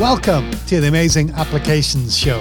Welcome 0.00 0.52
to 0.68 0.80
the 0.80 0.86
Amazing 0.86 1.32
Applications 1.32 2.16
Show 2.16 2.38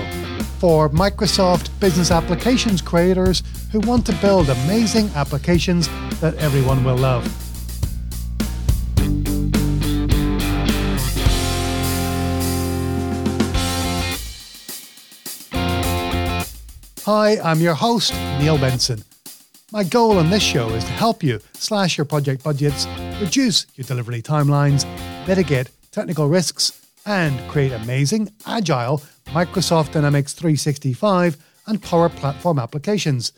for 0.60 0.90
Microsoft 0.90 1.72
Business 1.80 2.12
Applications 2.12 2.84
creators 2.84 3.42
who 3.72 3.80
want 3.80 4.06
to 4.06 4.14
build 4.18 4.48
amazing 4.48 5.10
applications 5.16 5.90
that 6.20 6.36
everyone 6.36 6.84
will 6.84 6.98
love. 6.98 7.26
Hi, 17.06 17.40
I'm 17.44 17.60
your 17.60 17.74
host, 17.74 18.14
Neil 18.40 18.60
Benson. 18.60 19.04
My 19.72 19.84
goal 19.84 20.20
on 20.20 20.30
this 20.30 20.44
show 20.44 20.70
is 20.70 20.84
to 20.84 20.92
help 20.92 21.24
you 21.24 21.40
slash 21.54 21.98
your 21.98 22.06
project 22.06 22.44
budgets, 22.44 22.86
reduce 23.20 23.66
your 23.74 23.86
delivery 23.86 24.22
timelines, 24.22 24.86
mitigate 25.28 25.72
technical 25.92 26.28
risks, 26.28 26.87
and 27.08 27.40
create 27.50 27.72
amazing, 27.72 28.30
agile 28.46 29.02
Microsoft 29.28 29.94
Dynamics 29.94 30.34
365 30.34 31.38
and 31.66 31.82
Power 31.82 32.10
Platform 32.10 32.60
applications. 32.60 33.32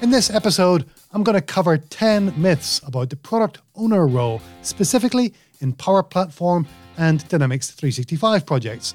In 0.00 0.10
this 0.10 0.30
episode, 0.30 0.84
I'm 1.12 1.24
going 1.24 1.34
to 1.34 1.42
cover 1.42 1.76
10 1.76 2.40
myths 2.40 2.80
about 2.86 3.10
the 3.10 3.16
product 3.16 3.58
owner 3.74 4.06
role, 4.06 4.40
specifically 4.62 5.34
in 5.60 5.72
Power 5.72 6.04
Platform 6.04 6.66
and 6.96 7.26
Dynamics 7.28 7.72
365 7.72 8.46
projects. 8.46 8.94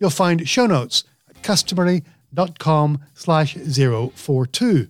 You'll 0.00 0.10
find 0.10 0.48
show 0.48 0.66
notes 0.66 1.04
at 1.28 1.42
customery.com 1.42 3.00
slash 3.14 3.54
042. 3.54 4.88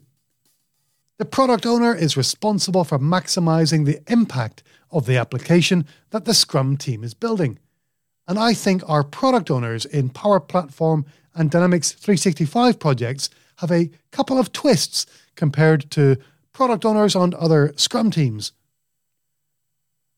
The 1.19 1.25
product 1.25 1.67
owner 1.67 1.97
is 1.97 2.17
responsible 2.17 2.85
for 2.85 3.01
maximizing 3.01 3.87
the 3.87 4.01
impact 4.07 4.63
of 4.93 5.07
the 5.07 5.17
application 5.17 5.85
that 6.11 6.27
the 6.27 6.35
Scrum 6.35 6.77
team 6.77 7.03
is 7.03 7.13
building. 7.13 7.59
And 8.29 8.39
I 8.39 8.53
think 8.53 8.87
our 8.87 9.03
product 9.03 9.51
owners 9.51 9.87
in 9.87 10.11
Power 10.11 10.39
Platform 10.39 11.07
and 11.35 11.51
Dynamics 11.51 11.93
365 11.93 12.79
projects 12.79 13.31
have 13.57 13.73
a 13.73 13.91
couple 14.13 14.39
of 14.39 14.53
twists 14.53 15.07
compared 15.35 15.91
to 15.93 16.19
product 16.53 16.85
owners 16.85 17.17
on 17.17 17.33
other 17.35 17.73
Scrum 17.77 18.11
teams. 18.11 18.53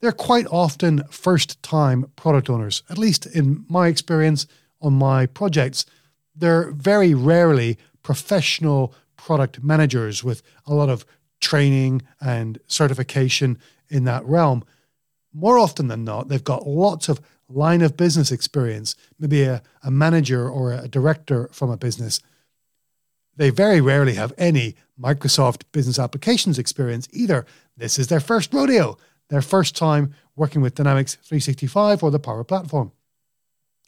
They're 0.00 0.12
quite 0.12 0.47
often 0.50 1.05
first 1.11 1.62
time 1.62 2.11
product 2.17 2.50
owners, 2.50 2.83
at 2.91 2.98
least 2.98 3.27
in 3.27 3.64
my 3.69 3.86
experience 3.86 4.47
on 4.80 4.95
my 4.95 5.27
projects. 5.27 5.86
They're 6.34 6.72
very 6.72 7.14
rarely 7.14 7.78
professional 8.02 8.92
product 9.17 9.62
managers 9.62 10.24
with 10.24 10.42
a 10.67 10.74
lot 10.74 10.89
of 10.89 11.05
training 11.41 12.02
and 12.20 12.58
certification 12.67 13.58
in 13.89 14.05
that 14.05 14.24
realm. 14.24 14.64
More 15.33 15.58
often 15.58 15.89
than 15.89 16.02
not, 16.02 16.28
they've 16.28 16.42
got 16.42 16.67
lots 16.67 17.08
of 17.08 17.20
line 17.50 17.82
of 17.82 17.96
business 17.96 18.30
experience, 18.30 18.96
maybe 19.18 19.42
a, 19.42 19.62
a 19.82 19.90
manager 19.90 20.48
or 20.48 20.72
a 20.72 20.88
director 20.88 21.48
from 21.52 21.70
a 21.70 21.76
business. 21.76 22.20
They 23.36 23.50
very 23.50 23.80
rarely 23.80 24.14
have 24.14 24.32
any 24.38 24.76
Microsoft 25.00 25.62
business 25.72 25.98
applications 25.98 26.58
experience 26.58 27.08
either. 27.12 27.46
This 27.76 27.98
is 27.98 28.08
their 28.08 28.20
first 28.20 28.52
rodeo, 28.52 28.98
their 29.28 29.42
first 29.42 29.74
time 29.76 30.14
working 30.36 30.60
with 30.60 30.74
Dynamics 30.74 31.14
365 31.14 32.02
or 32.02 32.10
the 32.10 32.18
Power 32.18 32.44
Platform. 32.44 32.92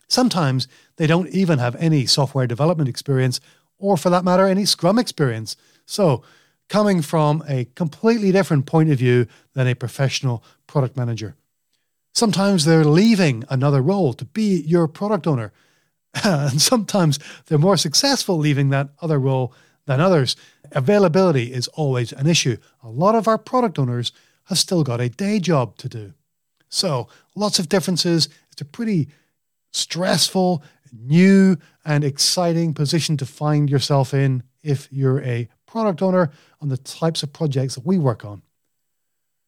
Sometimes 0.08 0.68
they 0.96 1.06
don't 1.06 1.28
even 1.28 1.58
have 1.58 1.76
any 1.76 2.06
software 2.06 2.46
development 2.46 2.88
experience, 2.88 3.40
or 3.78 3.96
for 3.96 4.10
that 4.10 4.24
matter, 4.24 4.46
any 4.46 4.64
Scrum 4.64 4.98
experience. 4.98 5.56
So, 5.86 6.22
coming 6.68 7.02
from 7.02 7.42
a 7.48 7.66
completely 7.74 8.32
different 8.32 8.66
point 8.66 8.90
of 8.90 8.98
view 8.98 9.26
than 9.54 9.66
a 9.66 9.74
professional 9.74 10.42
product 10.66 10.96
manager. 10.96 11.36
Sometimes 12.14 12.64
they're 12.64 12.84
leaving 12.84 13.44
another 13.48 13.80
role 13.80 14.12
to 14.14 14.24
be 14.24 14.62
your 14.66 14.86
product 14.86 15.26
owner. 15.26 15.52
and 16.24 16.60
sometimes 16.60 17.18
they're 17.46 17.58
more 17.58 17.76
successful 17.76 18.36
leaving 18.36 18.68
that 18.70 18.90
other 19.00 19.18
role 19.18 19.54
than 19.86 20.00
others. 20.00 20.36
Availability 20.72 21.52
is 21.52 21.68
always 21.68 22.12
an 22.12 22.26
issue. 22.26 22.56
A 22.82 22.90
lot 22.90 23.14
of 23.14 23.26
our 23.26 23.38
product 23.38 23.78
owners 23.78 24.12
have 24.44 24.58
still 24.58 24.84
got 24.84 25.00
a 25.00 25.08
day 25.08 25.38
job 25.38 25.76
to 25.78 25.88
do. 25.88 26.12
So, 26.68 27.08
lots 27.34 27.58
of 27.58 27.68
differences. 27.68 28.28
It's 28.50 28.62
a 28.62 28.66
pretty 28.66 29.08
stressful, 29.72 30.62
new, 30.92 31.56
and 31.84 32.04
exciting 32.04 32.74
position 32.74 33.16
to 33.18 33.26
find 33.26 33.70
yourself 33.70 34.14
in 34.14 34.42
if 34.62 34.88
you're 34.90 35.22
a 35.22 35.48
product 35.66 36.02
owner 36.02 36.30
on 36.60 36.68
the 36.68 36.76
types 36.76 37.22
of 37.22 37.32
projects 37.32 37.74
that 37.74 37.86
we 37.86 37.98
work 37.98 38.24
on. 38.24 38.42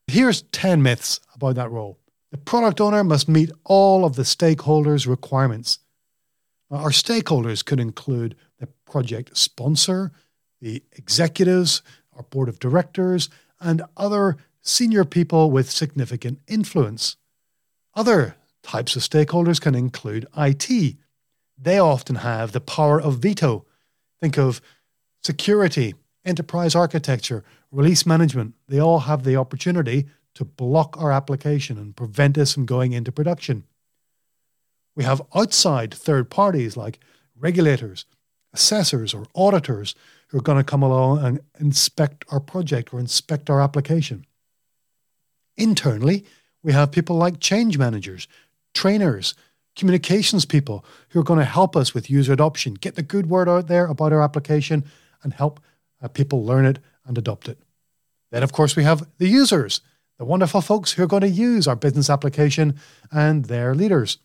Here's 0.06 0.42
10 0.42 0.82
myths 0.82 1.20
about 1.34 1.54
that 1.54 1.70
role. 1.70 1.98
The 2.34 2.38
product 2.38 2.80
owner 2.80 3.04
must 3.04 3.28
meet 3.28 3.52
all 3.62 4.04
of 4.04 4.16
the 4.16 4.24
stakeholders' 4.24 5.06
requirements. 5.06 5.78
Our 6.68 6.90
stakeholders 6.90 7.64
could 7.64 7.78
include 7.78 8.34
the 8.58 8.66
project 8.66 9.36
sponsor, 9.36 10.10
the 10.60 10.82
executives, 10.90 11.80
our 12.12 12.24
board 12.24 12.48
of 12.48 12.58
directors, 12.58 13.28
and 13.60 13.82
other 13.96 14.36
senior 14.62 15.04
people 15.04 15.52
with 15.52 15.70
significant 15.70 16.40
influence. 16.48 17.14
Other 17.94 18.34
types 18.64 18.96
of 18.96 19.02
stakeholders 19.02 19.60
can 19.60 19.76
include 19.76 20.26
IT. 20.36 20.96
They 21.56 21.78
often 21.78 22.16
have 22.16 22.50
the 22.50 22.60
power 22.60 23.00
of 23.00 23.20
veto. 23.20 23.64
Think 24.20 24.38
of 24.38 24.60
security, 25.22 25.94
enterprise 26.24 26.74
architecture, 26.74 27.44
release 27.70 28.04
management. 28.04 28.54
They 28.66 28.80
all 28.80 28.98
have 28.98 29.22
the 29.22 29.36
opportunity 29.36 30.06
to 30.34 30.44
block 30.44 30.96
our 30.98 31.12
application 31.12 31.78
and 31.78 31.96
prevent 31.96 32.36
us 32.38 32.52
from 32.52 32.66
going 32.66 32.92
into 32.92 33.12
production. 33.12 33.64
We 34.96 35.04
have 35.04 35.22
outside 35.34 35.92
third 35.92 36.30
parties 36.30 36.76
like 36.76 37.00
regulators, 37.38 38.04
assessors, 38.52 39.14
or 39.14 39.26
auditors 39.34 39.94
who 40.28 40.38
are 40.38 40.42
going 40.42 40.58
to 40.58 40.64
come 40.64 40.82
along 40.82 41.24
and 41.24 41.40
inspect 41.58 42.24
our 42.30 42.40
project 42.40 42.92
or 42.92 43.00
inspect 43.00 43.50
our 43.50 43.60
application. 43.60 44.26
Internally, 45.56 46.24
we 46.62 46.72
have 46.72 46.90
people 46.90 47.16
like 47.16 47.40
change 47.40 47.78
managers, 47.78 48.26
trainers, 48.72 49.34
communications 49.76 50.44
people 50.44 50.84
who 51.10 51.20
are 51.20 51.24
going 51.24 51.38
to 51.38 51.44
help 51.44 51.76
us 51.76 51.94
with 51.94 52.10
user 52.10 52.32
adoption, 52.32 52.74
get 52.74 52.94
the 52.94 53.02
good 53.02 53.28
word 53.28 53.48
out 53.48 53.66
there 53.66 53.86
about 53.86 54.12
our 54.12 54.22
application, 54.22 54.84
and 55.22 55.34
help 55.34 55.60
uh, 56.02 56.08
people 56.08 56.44
learn 56.44 56.64
it 56.64 56.78
and 57.06 57.18
adopt 57.18 57.48
it. 57.48 57.58
Then, 58.30 58.42
of 58.42 58.52
course, 58.52 58.76
we 58.76 58.84
have 58.84 59.06
the 59.18 59.28
users 59.28 59.80
the 60.18 60.24
wonderful 60.24 60.60
folks 60.60 60.92
who 60.92 61.02
are 61.02 61.08
going 61.08 61.22
to 61.22 61.28
use 61.28 61.66
our 61.66 61.76
business 61.76 62.08
application 62.08 62.78
and 63.10 63.46
their 63.46 63.74
leaders. 63.74 64.18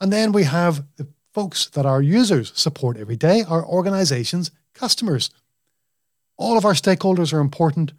And 0.00 0.12
then 0.12 0.32
we 0.32 0.44
have 0.44 0.84
the 0.96 1.08
folks 1.32 1.66
that 1.70 1.86
our 1.86 2.02
users 2.02 2.52
support 2.54 2.96
every 2.96 3.16
day, 3.16 3.44
our 3.48 3.64
organizations, 3.64 4.50
customers. 4.74 5.30
All 6.36 6.58
of 6.58 6.64
our 6.64 6.72
stakeholders 6.72 7.32
are 7.32 7.40
important, 7.40 7.92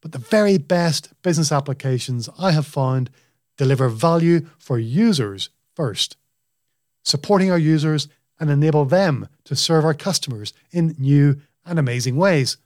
but 0.00 0.12
the 0.12 0.18
very 0.18 0.58
best 0.58 1.12
business 1.22 1.52
applications 1.52 2.28
I 2.38 2.52
have 2.52 2.66
found 2.66 3.10
deliver 3.56 3.88
value 3.88 4.46
for 4.58 4.78
users 4.78 5.50
first, 5.74 6.16
supporting 7.02 7.50
our 7.50 7.58
users 7.58 8.08
and 8.40 8.50
enable 8.50 8.84
them 8.84 9.28
to 9.44 9.54
serve 9.54 9.84
our 9.84 9.94
customers 9.94 10.52
in 10.72 10.96
new 10.98 11.40
and 11.64 11.78
amazing 11.78 12.16
ways. 12.16 12.56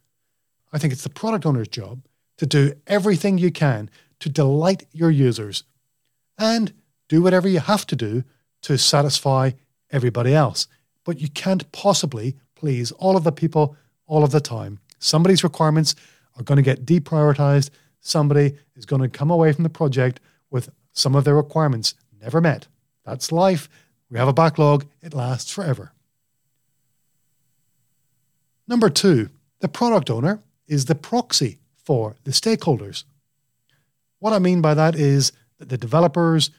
I 0.72 0.78
think 0.78 0.92
it's 0.92 1.02
the 1.02 1.10
product 1.10 1.44
owner's 1.44 1.68
job 1.68 2.00
to 2.38 2.46
do 2.46 2.72
everything 2.86 3.38
you 3.38 3.52
can 3.52 3.90
to 4.20 4.28
delight 4.28 4.86
your 4.92 5.10
users 5.10 5.64
and 6.38 6.72
do 7.08 7.22
whatever 7.22 7.48
you 7.48 7.60
have 7.60 7.86
to 7.86 7.96
do 7.96 8.24
to 8.62 8.78
satisfy 8.78 9.52
everybody 9.90 10.34
else. 10.34 10.66
But 11.04 11.20
you 11.20 11.28
can't 11.28 11.70
possibly 11.72 12.36
please 12.54 12.90
all 12.92 13.16
of 13.16 13.24
the 13.24 13.32
people 13.32 13.76
all 14.06 14.24
of 14.24 14.30
the 14.30 14.40
time. 14.40 14.80
Somebody's 14.98 15.44
requirements 15.44 15.94
are 16.36 16.42
going 16.42 16.56
to 16.56 16.62
get 16.62 16.84
deprioritized. 16.86 17.70
Somebody 18.00 18.56
is 18.76 18.86
going 18.86 19.02
to 19.02 19.08
come 19.08 19.30
away 19.30 19.52
from 19.52 19.64
the 19.64 19.70
project 19.70 20.20
with 20.50 20.70
some 20.92 21.14
of 21.14 21.24
their 21.24 21.36
requirements 21.36 21.94
never 22.20 22.40
met. 22.40 22.66
That's 23.04 23.32
life. 23.32 23.68
We 24.10 24.18
have 24.18 24.28
a 24.28 24.32
backlog, 24.32 24.86
it 25.02 25.14
lasts 25.14 25.52
forever. 25.52 25.92
Number 28.66 28.90
two, 28.90 29.30
the 29.60 29.68
product 29.68 30.10
owner 30.10 30.40
is 30.66 30.86
the 30.86 30.94
proxy 30.94 31.58
for 31.88 32.16
the 32.24 32.32
stakeholders. 32.32 33.04
What 34.18 34.34
I 34.34 34.38
mean 34.38 34.60
by 34.60 34.74
that 34.74 34.94
is 34.94 35.32
that 35.58 35.70
the 35.70 35.78
developers 35.78 36.50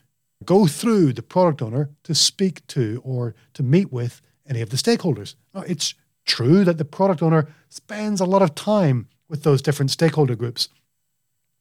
go 0.43 0.65
through 0.65 1.13
the 1.13 1.21
product 1.21 1.61
owner 1.61 1.91
to 2.05 2.15
speak 2.15 2.65
to 2.65 2.99
or 3.05 3.35
to 3.53 3.61
meet 3.61 3.93
with 3.93 4.23
any 4.47 4.61
of 4.61 4.71
the 4.71 4.75
stakeholders. 4.77 5.35
Now, 5.53 5.61
it's 5.61 5.93
true 6.25 6.63
that 6.63 6.79
the 6.79 6.91
product 6.97 7.21
owner 7.21 7.47
spends 7.69 8.19
a 8.19 8.25
lot 8.25 8.41
of 8.41 8.55
time 8.55 9.07
with 9.29 9.43
those 9.43 9.61
different 9.61 9.91
stakeholder 9.91 10.35
groups. 10.35 10.67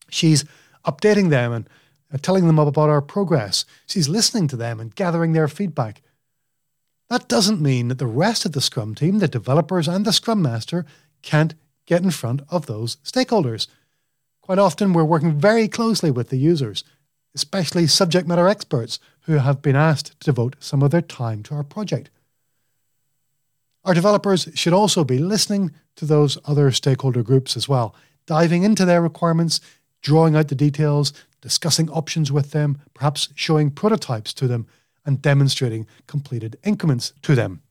She's 0.09 0.47
updating 0.87 1.29
them 1.29 1.53
and 1.53 1.69
uh, 2.11 2.17
telling 2.23 2.47
them 2.47 2.59
about 2.59 2.89
our 2.89 3.03
progress. 3.03 3.67
She's 3.87 4.09
listening 4.09 4.49
to 4.49 4.57
them 4.57 4.81
and 4.81 4.95
gathering 4.95 5.35
their 5.35 5.47
feedback. 5.47 6.01
That 7.11 7.29
doesn't 7.29 7.61
mean 7.61 7.89
that 7.89 7.99
the 7.99 8.07
rest 8.07 8.47
of 8.47 8.53
the 8.53 8.63
Scrum 8.63 8.95
team, 8.95 9.19
the 9.19 9.29
developers 9.29 9.89
and 9.89 10.07
the 10.07 10.13
Scrum 10.15 10.41
Master, 10.41 10.87
can't 11.21 11.55
get 11.89 12.03
in 12.03 12.11
front 12.11 12.43
of 12.51 12.67
those 12.67 12.97
stakeholders. 12.97 13.67
Quite 14.43 14.59
often, 14.59 14.93
we're 14.93 15.05
working 15.05 15.41
very 15.41 15.69
closely 15.69 16.11
with 16.11 16.29
the 16.29 16.37
users, 16.37 16.85
especially 17.35 17.87
subject 17.87 18.29
matter 18.29 18.47
experts 18.47 19.01
who 19.23 19.39
have 19.39 19.63
been 19.63 19.75
asked 19.75 20.21
to 20.21 20.27
devote 20.27 20.57
some 20.61 20.83
of 20.83 20.91
their 20.91 21.01
time 21.03 21.43
to 21.43 21.55
our 21.55 21.65
project. 21.65 22.11
Our 23.85 23.95
developers 23.95 24.51
should 24.55 24.75
also 24.75 25.03
be 25.03 25.19
listening 25.19 25.71
to 25.97 26.05
those 26.05 26.37
other 26.45 26.71
stakeholder 26.73 27.23
groups 27.23 27.57
as 27.57 27.71
well, 27.71 27.95
diving 28.27 28.65
into 28.65 28.85
their 28.85 29.01
requirements, 29.01 29.61
drawing 30.03 30.37
out 30.37 30.49
the 30.49 30.55
details, 30.55 31.15
discussing 31.41 31.89
options 31.89 32.31
with 32.31 32.51
them, 32.51 32.83
perhaps 32.93 33.31
showing 33.35 33.71
prototypes 33.71 34.35
to 34.35 34.47
them, 34.47 34.67
and 35.07 35.23
demonstrating 35.23 35.87
completed 36.07 36.59
increments 36.65 37.15
to 37.23 37.35
them. 37.35 37.63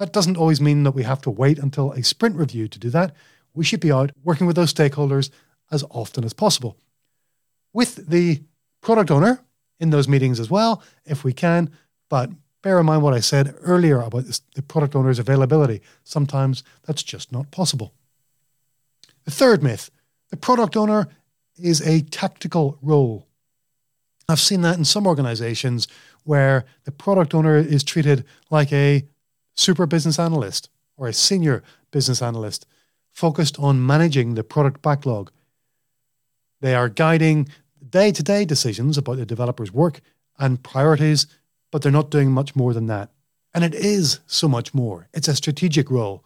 That 0.00 0.12
doesn't 0.12 0.36
always 0.36 0.60
mean 0.60 0.82
that 0.82 0.96
we 0.96 1.04
have 1.04 1.20
to 1.22 1.30
wait 1.30 1.60
until 1.60 1.92
a 1.92 2.02
sprint 2.02 2.34
review 2.34 2.66
to 2.66 2.78
do 2.80 2.90
that. 2.90 3.14
We 3.54 3.64
should 3.64 3.80
be 3.80 3.92
out 3.92 4.12
working 4.22 4.46
with 4.46 4.56
those 4.56 4.72
stakeholders 4.72 5.30
as 5.70 5.84
often 5.90 6.24
as 6.24 6.32
possible. 6.32 6.76
With 7.72 8.08
the 8.08 8.42
product 8.80 9.10
owner 9.10 9.44
in 9.80 9.90
those 9.90 10.08
meetings 10.08 10.38
as 10.38 10.50
well, 10.50 10.82
if 11.04 11.24
we 11.24 11.32
can, 11.32 11.70
but 12.08 12.30
bear 12.62 12.78
in 12.78 12.86
mind 12.86 13.02
what 13.02 13.14
I 13.14 13.20
said 13.20 13.54
earlier 13.60 14.00
about 14.00 14.24
this, 14.24 14.40
the 14.54 14.62
product 14.62 14.94
owner's 14.94 15.18
availability. 15.18 15.82
Sometimes 16.04 16.62
that's 16.86 17.02
just 17.02 17.32
not 17.32 17.50
possible. 17.50 17.92
The 19.24 19.30
third 19.30 19.62
myth 19.62 19.90
the 20.30 20.36
product 20.38 20.78
owner 20.78 21.08
is 21.58 21.86
a 21.86 22.00
tactical 22.00 22.78
role. 22.80 23.28
I've 24.28 24.40
seen 24.40 24.62
that 24.62 24.78
in 24.78 24.84
some 24.86 25.06
organizations 25.06 25.86
where 26.24 26.64
the 26.84 26.92
product 26.92 27.34
owner 27.34 27.58
is 27.58 27.84
treated 27.84 28.24
like 28.50 28.72
a 28.72 29.06
super 29.54 29.84
business 29.84 30.18
analyst 30.18 30.70
or 30.96 31.06
a 31.06 31.12
senior 31.12 31.62
business 31.90 32.22
analyst 32.22 32.66
focused 33.12 33.58
on 33.58 33.86
managing 33.86 34.34
the 34.34 34.44
product 34.44 34.82
backlog. 34.82 35.30
They 36.60 36.74
are 36.74 36.88
guiding 36.88 37.48
day 37.88 38.12
to 38.12 38.22
day 38.22 38.44
decisions 38.44 38.96
about 38.96 39.16
the 39.16 39.26
developer's 39.26 39.72
work 39.72 40.00
and 40.38 40.62
priorities, 40.62 41.26
but 41.70 41.82
they're 41.82 41.92
not 41.92 42.10
doing 42.10 42.30
much 42.30 42.56
more 42.56 42.72
than 42.72 42.86
that. 42.86 43.10
And 43.54 43.64
it 43.64 43.74
is 43.74 44.20
so 44.26 44.48
much 44.48 44.72
more. 44.72 45.08
It's 45.12 45.28
a 45.28 45.36
strategic 45.36 45.90
role. 45.90 46.24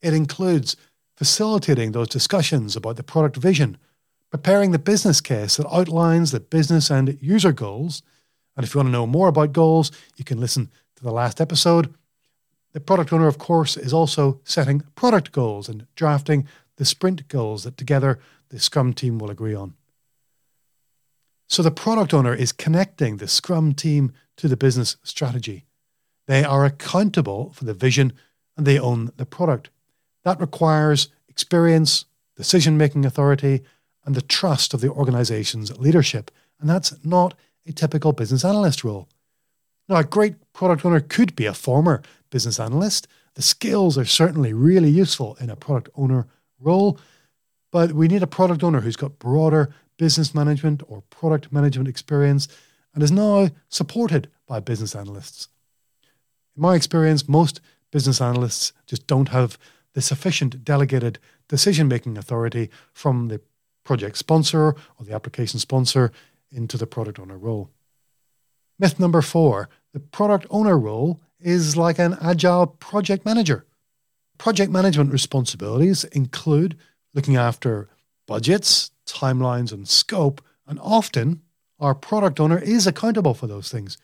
It 0.00 0.14
includes 0.14 0.76
facilitating 1.16 1.92
those 1.92 2.08
discussions 2.08 2.76
about 2.76 2.96
the 2.96 3.02
product 3.02 3.36
vision, 3.36 3.76
preparing 4.30 4.70
the 4.70 4.78
business 4.78 5.20
case 5.20 5.56
that 5.56 5.70
outlines 5.70 6.30
the 6.30 6.40
business 6.40 6.90
and 6.90 7.18
user 7.20 7.52
goals. 7.52 8.02
And 8.56 8.64
if 8.64 8.74
you 8.74 8.78
want 8.78 8.88
to 8.88 8.92
know 8.92 9.06
more 9.06 9.28
about 9.28 9.52
goals, 9.52 9.92
you 10.16 10.24
can 10.24 10.40
listen 10.40 10.70
to 10.96 11.02
the 11.02 11.12
last 11.12 11.40
episode 11.40 11.92
the 12.72 12.80
product 12.80 13.12
owner, 13.12 13.28
of 13.28 13.38
course, 13.38 13.76
is 13.76 13.92
also 13.92 14.40
setting 14.44 14.82
product 14.94 15.32
goals 15.32 15.68
and 15.68 15.86
drafting 15.94 16.46
the 16.76 16.84
sprint 16.84 17.28
goals 17.28 17.64
that 17.64 17.76
together 17.76 18.18
the 18.48 18.58
Scrum 18.58 18.92
team 18.92 19.18
will 19.18 19.30
agree 19.30 19.54
on. 19.54 19.74
So 21.48 21.62
the 21.62 21.70
product 21.70 22.14
owner 22.14 22.34
is 22.34 22.50
connecting 22.50 23.18
the 23.18 23.28
Scrum 23.28 23.74
team 23.74 24.12
to 24.38 24.48
the 24.48 24.56
business 24.56 24.96
strategy. 25.02 25.66
They 26.26 26.44
are 26.44 26.64
accountable 26.64 27.52
for 27.52 27.64
the 27.64 27.74
vision 27.74 28.14
and 28.56 28.66
they 28.66 28.78
own 28.78 29.12
the 29.16 29.26
product. 29.26 29.68
That 30.24 30.40
requires 30.40 31.08
experience, 31.28 32.06
decision 32.36 32.78
making 32.78 33.04
authority, 33.04 33.62
and 34.04 34.14
the 34.14 34.22
trust 34.22 34.72
of 34.72 34.80
the 34.80 34.90
organization's 34.90 35.78
leadership. 35.78 36.30
And 36.58 36.70
that's 36.70 36.94
not 37.04 37.34
a 37.66 37.72
typical 37.72 38.12
business 38.12 38.44
analyst 38.44 38.82
role. 38.82 39.08
Now, 39.88 39.96
a 39.96 40.04
great 40.04 40.36
product 40.52 40.84
owner 40.84 41.00
could 41.00 41.34
be 41.36 41.46
a 41.46 41.54
former 41.54 42.02
business 42.30 42.60
analyst. 42.60 43.08
The 43.34 43.42
skills 43.42 43.98
are 43.98 44.04
certainly 44.04 44.52
really 44.52 44.90
useful 44.90 45.36
in 45.40 45.50
a 45.50 45.56
product 45.56 45.88
owner 45.94 46.26
role, 46.60 46.98
but 47.70 47.92
we 47.92 48.08
need 48.08 48.22
a 48.22 48.26
product 48.26 48.62
owner 48.62 48.80
who's 48.80 48.96
got 48.96 49.18
broader 49.18 49.74
business 49.98 50.34
management 50.34 50.82
or 50.88 51.02
product 51.10 51.52
management 51.52 51.88
experience 51.88 52.48
and 52.94 53.02
is 53.02 53.12
now 53.12 53.48
supported 53.68 54.28
by 54.46 54.60
business 54.60 54.94
analysts. 54.94 55.48
In 56.56 56.62
my 56.62 56.74
experience, 56.74 57.28
most 57.28 57.60
business 57.90 58.20
analysts 58.20 58.72
just 58.86 59.06
don't 59.06 59.28
have 59.30 59.58
the 59.94 60.02
sufficient 60.02 60.64
delegated 60.64 61.18
decision 61.48 61.88
making 61.88 62.16
authority 62.16 62.70
from 62.92 63.28
the 63.28 63.40
project 63.84 64.16
sponsor 64.16 64.68
or 64.68 65.04
the 65.04 65.14
application 65.14 65.58
sponsor 65.58 66.12
into 66.50 66.76
the 66.76 66.86
product 66.86 67.18
owner 67.18 67.38
role. 67.38 67.70
Myth 68.78 68.98
number 68.98 69.22
four 69.22 69.68
the 69.92 70.00
product 70.00 70.46
owner 70.50 70.78
role 70.78 71.20
is 71.38 71.76
like 71.76 71.98
an 71.98 72.16
agile 72.20 72.66
project 72.66 73.24
manager. 73.24 73.66
Project 74.38 74.72
management 74.72 75.12
responsibilities 75.12 76.04
include 76.04 76.76
looking 77.14 77.36
after 77.36 77.88
budgets, 78.26 78.90
timelines, 79.06 79.72
and 79.72 79.86
scope, 79.86 80.42
and 80.66 80.78
often 80.80 81.42
our 81.78 81.94
product 81.94 82.40
owner 82.40 82.58
is 82.58 82.86
accountable 82.86 83.34
for 83.34 83.46
those 83.46 83.70
things. 83.70 83.98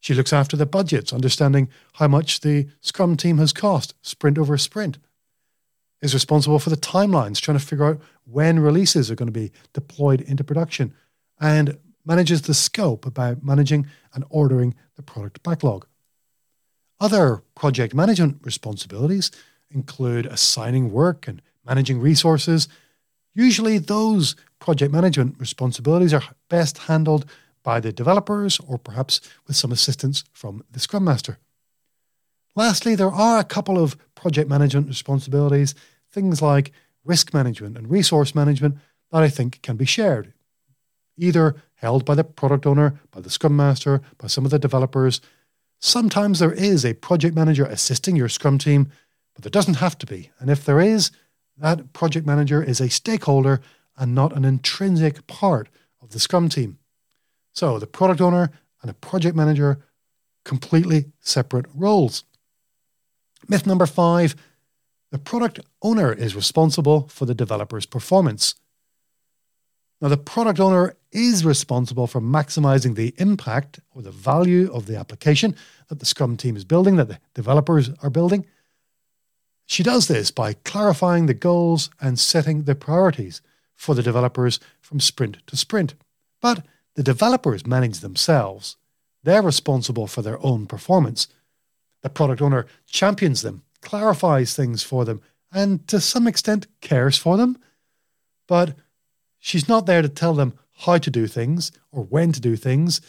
She 0.00 0.14
looks 0.14 0.32
after 0.32 0.56
the 0.56 0.66
budgets, 0.66 1.12
understanding 1.12 1.68
how 1.94 2.08
much 2.08 2.40
the 2.40 2.68
Scrum 2.80 3.16
team 3.16 3.38
has 3.38 3.52
cost, 3.52 3.94
sprint 4.02 4.38
over 4.38 4.56
sprint. 4.56 4.98
Is 6.00 6.12
responsible 6.14 6.58
for 6.58 6.70
the 6.70 6.76
timelines, 6.76 7.40
trying 7.40 7.58
to 7.58 7.64
figure 7.64 7.86
out 7.86 8.00
when 8.24 8.60
releases 8.60 9.10
are 9.10 9.14
going 9.14 9.28
to 9.28 9.32
be 9.32 9.52
deployed 9.72 10.20
into 10.20 10.44
production, 10.44 10.94
and 11.40 11.78
manages 12.04 12.42
the 12.42 12.54
scope 12.54 13.12
by 13.14 13.36
managing 13.42 13.86
and 14.12 14.24
ordering 14.28 14.74
the 14.96 15.02
product 15.02 15.42
backlog. 15.42 15.86
Other 17.00 17.42
project 17.54 17.94
management 17.94 18.38
responsibilities 18.42 19.30
include 19.70 20.26
assigning 20.26 20.92
work 20.92 21.26
and 21.26 21.42
managing 21.66 22.00
resources. 22.00 22.68
Usually, 23.34 23.78
those 23.78 24.36
project 24.60 24.92
management 24.92 25.36
responsibilities 25.38 26.14
are 26.14 26.22
best 26.48 26.78
handled 26.78 27.26
by 27.62 27.80
the 27.80 27.92
developers 27.92 28.60
or 28.60 28.78
perhaps 28.78 29.20
with 29.46 29.56
some 29.56 29.72
assistance 29.72 30.24
from 30.32 30.62
the 30.70 30.78
Scrum 30.78 31.04
Master. 31.04 31.38
Lastly, 32.54 32.94
there 32.94 33.10
are 33.10 33.38
a 33.38 33.44
couple 33.44 33.82
of 33.82 33.96
project 34.14 34.48
management 34.48 34.86
responsibilities, 34.86 35.74
things 36.12 36.40
like 36.40 36.70
risk 37.04 37.34
management 37.34 37.76
and 37.76 37.90
resource 37.90 38.34
management, 38.34 38.78
that 39.10 39.22
I 39.22 39.28
think 39.28 39.60
can 39.62 39.76
be 39.76 39.84
shared, 39.84 40.33
either 41.16 41.56
held 41.76 42.04
by 42.04 42.14
the 42.14 42.24
product 42.24 42.66
owner, 42.66 43.00
by 43.10 43.20
the 43.20 43.30
Scrum 43.30 43.56
Master, 43.56 44.00
by 44.18 44.26
some 44.26 44.44
of 44.44 44.50
the 44.50 44.58
developers, 44.58 45.20
Sometimes 45.86 46.38
there 46.38 46.50
is 46.50 46.82
a 46.82 46.94
project 46.94 47.36
manager 47.36 47.66
assisting 47.66 48.16
your 48.16 48.30
Scrum 48.30 48.56
team, 48.56 48.90
but 49.34 49.44
there 49.44 49.50
doesn't 49.50 49.74
have 49.74 49.98
to 49.98 50.06
be. 50.06 50.30
And 50.38 50.48
if 50.48 50.64
there 50.64 50.80
is, 50.80 51.10
that 51.58 51.92
project 51.92 52.26
manager 52.26 52.62
is 52.62 52.80
a 52.80 52.88
stakeholder 52.88 53.60
and 53.94 54.14
not 54.14 54.34
an 54.34 54.46
intrinsic 54.46 55.26
part 55.26 55.68
of 56.00 56.08
the 56.08 56.18
Scrum 56.18 56.48
team. 56.48 56.78
So 57.52 57.78
the 57.78 57.86
product 57.86 58.22
owner 58.22 58.50
and 58.80 58.90
a 58.90 58.94
project 58.94 59.36
manager, 59.36 59.84
completely 60.42 61.12
separate 61.20 61.66
roles. 61.74 62.24
Myth 63.46 63.66
number 63.66 63.84
five 63.84 64.34
the 65.10 65.18
product 65.18 65.60
owner 65.82 66.14
is 66.14 66.34
responsible 66.34 67.08
for 67.08 67.26
the 67.26 67.34
developer's 67.34 67.84
performance. 67.84 68.54
Now, 70.00 70.08
the 70.08 70.16
product 70.16 70.60
owner 70.60 70.96
is 71.12 71.44
responsible 71.44 72.06
for 72.06 72.20
maximizing 72.20 72.94
the 72.94 73.14
impact 73.18 73.80
or 73.94 74.02
the 74.02 74.10
value 74.10 74.70
of 74.72 74.86
the 74.86 74.96
application 74.96 75.56
that 75.88 76.00
the 76.00 76.06
Scrum 76.06 76.36
team 76.36 76.56
is 76.56 76.64
building, 76.64 76.96
that 76.96 77.08
the 77.08 77.20
developers 77.34 77.90
are 78.02 78.10
building. 78.10 78.44
She 79.66 79.82
does 79.82 80.08
this 80.08 80.30
by 80.30 80.54
clarifying 80.54 81.26
the 81.26 81.34
goals 81.34 81.88
and 82.00 82.18
setting 82.18 82.64
the 82.64 82.74
priorities 82.74 83.40
for 83.74 83.94
the 83.94 84.02
developers 84.02 84.60
from 84.80 85.00
sprint 85.00 85.38
to 85.46 85.56
sprint. 85.56 85.94
But 86.40 86.64
the 86.96 87.02
developers 87.02 87.66
manage 87.66 88.00
themselves. 88.00 88.76
They're 89.22 89.42
responsible 89.42 90.06
for 90.06 90.22
their 90.22 90.44
own 90.44 90.66
performance. 90.66 91.28
The 92.02 92.10
product 92.10 92.42
owner 92.42 92.66
champions 92.86 93.42
them, 93.42 93.62
clarifies 93.80 94.54
things 94.54 94.82
for 94.82 95.04
them, 95.04 95.22
and 95.50 95.86
to 95.88 96.00
some 96.00 96.26
extent 96.26 96.66
cares 96.80 97.16
for 97.16 97.36
them. 97.36 97.56
But 98.46 98.76
she's 99.44 99.68
not 99.68 99.84
there 99.84 100.00
to 100.00 100.08
tell 100.08 100.32
them 100.32 100.54
how 100.72 100.96
to 100.96 101.10
do 101.10 101.26
things 101.26 101.70
or 101.92 102.02
when 102.02 102.32
to 102.32 102.40
do 102.40 102.56
things. 102.56 103.02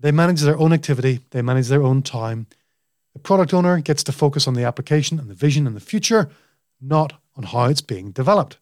They 0.00 0.10
manage 0.10 0.40
their 0.40 0.58
own 0.58 0.72
activity, 0.72 1.20
they 1.30 1.42
manage 1.42 1.68
their 1.68 1.84
own 1.84 2.02
time. 2.02 2.48
The 3.12 3.20
product 3.20 3.54
owner 3.54 3.80
gets 3.80 4.02
to 4.04 4.12
focus 4.12 4.48
on 4.48 4.54
the 4.54 4.64
application 4.64 5.20
and 5.20 5.30
the 5.30 5.34
vision 5.34 5.64
and 5.64 5.76
the 5.76 5.80
future, 5.80 6.28
not 6.80 7.12
on 7.36 7.44
how 7.44 7.66
it's 7.66 7.80
being 7.80 8.10
developed. 8.10 8.58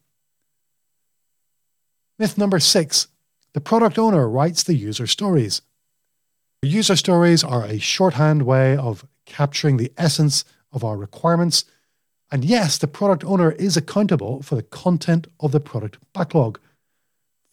Myth 2.18 2.36
number 2.36 2.60
six 2.60 3.08
the 3.54 3.60
product 3.60 3.98
owner 3.98 4.28
writes 4.28 4.62
the 4.62 4.74
user 4.74 5.06
stories. 5.06 5.62
User 6.62 6.96
stories 6.96 7.42
are 7.42 7.64
a 7.64 7.78
shorthand 7.78 8.42
way 8.42 8.76
of 8.76 9.06
capturing 9.24 9.76
the 9.76 9.92
essence 9.96 10.44
of 10.72 10.84
our 10.84 10.96
requirements. 10.96 11.64
And 12.32 12.44
yes, 12.44 12.76
the 12.76 12.88
product 12.88 13.24
owner 13.24 13.52
is 13.52 13.76
accountable 13.76 14.42
for 14.42 14.56
the 14.56 14.62
content 14.62 15.28
of 15.38 15.52
the 15.52 15.60
product 15.60 15.98
backlog. 16.12 16.58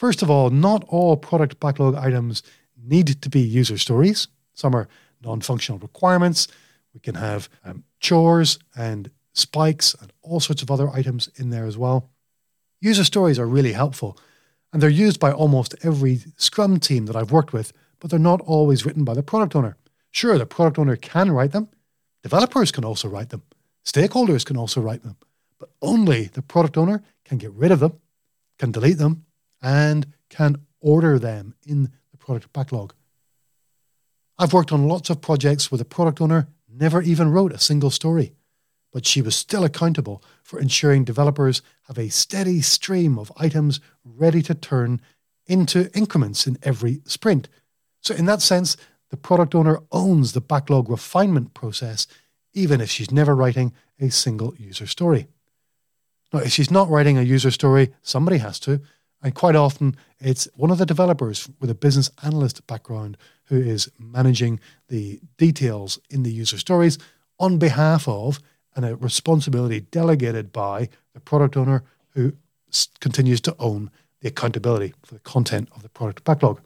First 0.01 0.23
of 0.23 0.31
all, 0.31 0.49
not 0.49 0.83
all 0.87 1.15
product 1.15 1.59
backlog 1.59 1.93
items 1.93 2.41
need 2.75 3.21
to 3.21 3.29
be 3.29 3.39
user 3.39 3.77
stories. 3.77 4.27
Some 4.55 4.75
are 4.75 4.87
non 5.23 5.41
functional 5.41 5.77
requirements. 5.77 6.47
We 6.91 6.99
can 6.99 7.13
have 7.13 7.47
um, 7.63 7.83
chores 7.99 8.57
and 8.75 9.11
spikes 9.33 9.93
and 9.93 10.11
all 10.23 10.39
sorts 10.39 10.63
of 10.63 10.71
other 10.71 10.89
items 10.89 11.29
in 11.35 11.51
there 11.51 11.65
as 11.65 11.77
well. 11.77 12.09
User 12.79 13.03
stories 13.03 13.37
are 13.37 13.45
really 13.45 13.73
helpful, 13.73 14.17
and 14.73 14.81
they're 14.81 14.89
used 14.89 15.19
by 15.19 15.31
almost 15.31 15.75
every 15.83 16.21
Scrum 16.35 16.79
team 16.79 17.05
that 17.05 17.15
I've 17.15 17.31
worked 17.31 17.53
with, 17.53 17.71
but 17.99 18.09
they're 18.09 18.17
not 18.17 18.41
always 18.41 18.83
written 18.83 19.03
by 19.03 19.13
the 19.13 19.21
product 19.21 19.55
owner. 19.55 19.77
Sure, 20.09 20.35
the 20.39 20.47
product 20.47 20.79
owner 20.79 20.95
can 20.95 21.29
write 21.29 21.51
them. 21.51 21.69
Developers 22.23 22.71
can 22.71 22.83
also 22.83 23.07
write 23.07 23.29
them. 23.29 23.43
Stakeholders 23.85 24.43
can 24.47 24.57
also 24.57 24.81
write 24.81 25.03
them. 25.03 25.17
But 25.59 25.69
only 25.79 26.23
the 26.23 26.41
product 26.41 26.75
owner 26.75 27.03
can 27.23 27.37
get 27.37 27.51
rid 27.51 27.71
of 27.71 27.79
them, 27.79 27.99
can 28.57 28.71
delete 28.71 28.97
them, 28.97 29.25
and 29.61 30.07
can 30.29 30.57
order 30.79 31.19
them 31.19 31.55
in 31.65 31.91
the 32.11 32.17
product 32.17 32.51
backlog. 32.53 32.93
I've 34.37 34.53
worked 34.53 34.71
on 34.71 34.87
lots 34.87 35.09
of 35.09 35.21
projects 35.21 35.71
where 35.71 35.77
the 35.77 35.85
product 35.85 36.19
owner 36.19 36.47
never 36.67 37.01
even 37.01 37.31
wrote 37.31 37.51
a 37.51 37.59
single 37.59 37.91
story, 37.91 38.33
but 38.91 39.05
she 39.05 39.21
was 39.21 39.35
still 39.35 39.63
accountable 39.63 40.23
for 40.43 40.59
ensuring 40.59 41.03
developers 41.03 41.61
have 41.87 41.99
a 41.99 42.09
steady 42.09 42.61
stream 42.61 43.19
of 43.19 43.31
items 43.37 43.79
ready 44.03 44.41
to 44.41 44.55
turn 44.55 45.01
into 45.45 45.91
increments 45.95 46.47
in 46.47 46.57
every 46.63 47.01
sprint. 47.05 47.49
So, 48.01 48.15
in 48.15 48.25
that 48.25 48.41
sense, 48.41 48.77
the 49.09 49.17
product 49.17 49.53
owner 49.53 49.79
owns 49.91 50.31
the 50.31 50.41
backlog 50.41 50.89
refinement 50.89 51.53
process, 51.53 52.07
even 52.53 52.81
if 52.81 52.89
she's 52.89 53.11
never 53.11 53.35
writing 53.35 53.73
a 53.99 54.09
single 54.09 54.55
user 54.55 54.87
story. 54.87 55.27
Now, 56.33 56.39
if 56.39 56.51
she's 56.51 56.71
not 56.71 56.89
writing 56.89 57.17
a 57.17 57.23
user 57.23 57.51
story, 57.51 57.93
somebody 58.01 58.37
has 58.37 58.59
to. 58.61 58.81
And 59.23 59.35
quite 59.35 59.55
often, 59.55 59.95
it's 60.19 60.47
one 60.55 60.71
of 60.71 60.77
the 60.77 60.85
developers 60.85 61.49
with 61.59 61.69
a 61.69 61.75
business 61.75 62.09
analyst 62.23 62.65
background 62.65 63.17
who 63.45 63.57
is 63.57 63.91
managing 63.99 64.59
the 64.87 65.19
details 65.37 65.99
in 66.09 66.23
the 66.23 66.31
user 66.31 66.57
stories 66.57 66.97
on 67.39 67.57
behalf 67.57 68.07
of 68.07 68.39
and 68.75 68.85
a 68.85 68.95
responsibility 68.95 69.81
delegated 69.81 70.51
by 70.51 70.89
the 71.13 71.19
product 71.19 71.57
owner 71.57 71.83
who 72.11 72.33
continues 72.99 73.41
to 73.41 73.55
own 73.59 73.91
the 74.21 74.29
accountability 74.29 74.93
for 75.03 75.13
the 75.13 75.19
content 75.19 75.69
of 75.75 75.83
the 75.83 75.89
product 75.89 76.23
backlog. 76.23 76.61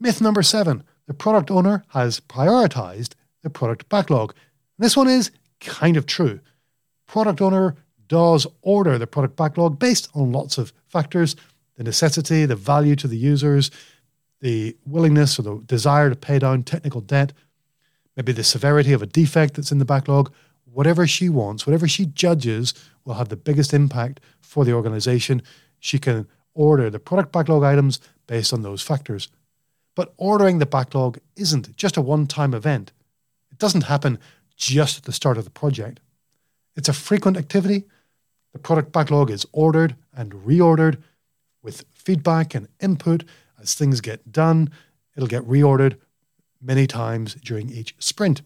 Myth 0.00 0.20
number 0.20 0.42
seven 0.42 0.84
the 1.06 1.14
product 1.14 1.50
owner 1.50 1.84
has 1.88 2.20
prioritized 2.20 3.14
the 3.42 3.50
product 3.50 3.88
backlog. 3.88 4.34
This 4.78 4.96
one 4.96 5.08
is 5.08 5.30
kind 5.60 5.96
of 5.96 6.04
true. 6.04 6.40
Product 7.06 7.40
owner 7.40 7.76
does 8.08 8.46
order 8.62 8.98
the 8.98 9.06
product 9.06 9.36
backlog 9.36 9.78
based 9.78 10.08
on 10.14 10.32
lots 10.32 10.58
of 10.58 10.72
factors 10.88 11.36
the 11.76 11.84
necessity, 11.84 12.44
the 12.44 12.56
value 12.56 12.96
to 12.96 13.06
the 13.06 13.16
users, 13.16 13.70
the 14.40 14.76
willingness 14.84 15.38
or 15.38 15.42
the 15.42 15.62
desire 15.64 16.10
to 16.10 16.16
pay 16.16 16.38
down 16.38 16.64
technical 16.64 17.00
debt, 17.00 17.32
maybe 18.16 18.32
the 18.32 18.42
severity 18.42 18.92
of 18.92 19.00
a 19.00 19.06
defect 19.06 19.54
that's 19.54 19.70
in 19.70 19.78
the 19.78 19.84
backlog, 19.84 20.32
whatever 20.64 21.06
she 21.06 21.28
wants, 21.28 21.66
whatever 21.66 21.86
she 21.86 22.04
judges 22.04 22.74
will 23.04 23.14
have 23.14 23.28
the 23.28 23.36
biggest 23.36 23.72
impact 23.72 24.18
for 24.40 24.64
the 24.64 24.72
organization. 24.72 25.40
She 25.78 26.00
can 26.00 26.26
order 26.52 26.90
the 26.90 26.98
product 26.98 27.32
backlog 27.32 27.62
items 27.62 28.00
based 28.26 28.52
on 28.52 28.62
those 28.62 28.82
factors. 28.82 29.28
But 29.94 30.14
ordering 30.16 30.58
the 30.58 30.66
backlog 30.66 31.18
isn't 31.36 31.76
just 31.76 31.96
a 31.96 32.02
one 32.02 32.26
time 32.26 32.54
event. 32.54 32.92
It 33.50 33.58
doesn't 33.58 33.82
happen 33.82 34.18
just 34.56 34.98
at 34.98 35.04
the 35.04 35.12
start 35.12 35.38
of 35.38 35.44
the 35.44 35.50
project. 35.50 36.00
It's 36.76 36.88
a 36.88 36.92
frequent 36.92 37.36
activity. 37.36 37.84
The 38.52 38.58
product 38.58 38.92
backlog 38.92 39.30
is 39.30 39.46
ordered 39.52 39.96
and 40.12 40.32
reordered 40.32 41.02
with 41.62 41.84
feedback 41.92 42.54
and 42.54 42.68
input 42.80 43.24
as 43.60 43.74
things 43.74 44.00
get 44.00 44.32
done. 44.32 44.70
It'll 45.16 45.28
get 45.28 45.46
reordered 45.46 45.96
many 46.60 46.86
times 46.86 47.34
during 47.34 47.68
each 47.68 47.94
sprint. 47.98 48.42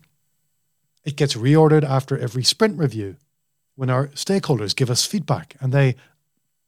It 1.04 1.16
gets 1.16 1.34
reordered 1.34 1.84
after 1.84 2.18
every 2.18 2.44
sprint 2.44 2.78
review 2.78 3.16
when 3.74 3.90
our 3.90 4.08
stakeholders 4.08 4.76
give 4.76 4.90
us 4.90 5.06
feedback 5.06 5.56
and 5.60 5.72
they 5.72 5.96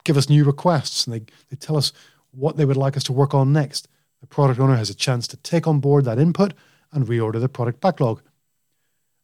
give 0.05 0.17
us 0.17 0.29
new 0.29 0.45
requests 0.45 1.07
and 1.07 1.14
they, 1.14 1.21
they 1.50 1.57
tell 1.57 1.76
us 1.76 1.93
what 2.31 2.57
they 2.57 2.64
would 2.64 2.76
like 2.76 2.97
us 2.97 3.05
to 3.05 3.12
work 3.12 3.35
on 3.35 3.53
next. 3.53 3.88
The 4.21 4.26
product 4.26 4.59
owner 4.59 4.76
has 4.76 4.91
a 4.91 4.95
chance 4.95 5.26
to 5.29 5.37
take 5.37 5.67
on 5.67 5.81
board 5.81 6.05
that 6.05 6.19
input 6.19 6.55
and 6.93 7.07
reorder 7.07 7.41
the 7.41 7.49
product 7.49 7.81
backlog. 7.81 8.23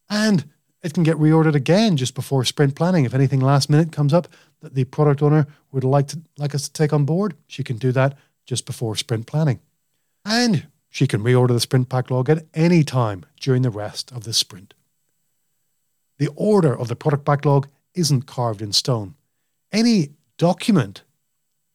And 0.09 0.49
it 0.83 0.93
can 0.93 1.03
get 1.03 1.17
reordered 1.17 1.55
again 1.55 1.97
just 1.97 2.15
before 2.15 2.43
sprint 2.43 2.75
planning. 2.75 3.05
If 3.05 3.13
anything 3.13 3.39
last 3.39 3.69
minute 3.69 3.91
comes 3.91 4.13
up 4.13 4.27
that 4.61 4.75
the 4.75 4.83
product 4.85 5.21
owner 5.21 5.47
would 5.71 5.83
like 5.83 6.07
to 6.07 6.21
like 6.37 6.55
us 6.55 6.67
to 6.67 6.73
take 6.73 6.93
on 6.93 7.05
board, 7.05 7.35
she 7.47 7.63
can 7.63 7.77
do 7.77 7.91
that 7.91 8.17
just 8.45 8.65
before 8.65 8.95
sprint 8.95 9.27
planning. 9.27 9.59
And 10.25 10.67
she 10.89 11.07
can 11.07 11.21
reorder 11.23 11.49
the 11.49 11.59
sprint 11.59 11.89
backlog 11.89 12.29
at 12.29 12.45
any 12.53 12.83
time 12.83 13.25
during 13.39 13.61
the 13.61 13.69
rest 13.69 14.11
of 14.11 14.23
the 14.23 14.33
sprint. 14.33 14.73
The 16.17 16.29
order 16.35 16.77
of 16.77 16.87
the 16.87 16.95
product 16.95 17.25
backlog 17.25 17.67
isn't 17.95 18.27
carved 18.27 18.61
in 18.61 18.71
stone. 18.71 19.15
Any 19.71 20.09
document 20.37 21.03